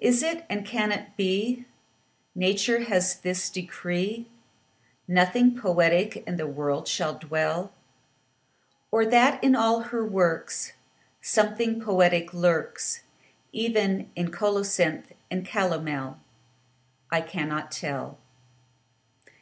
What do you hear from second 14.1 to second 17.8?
in colocynth and calomel? I cannot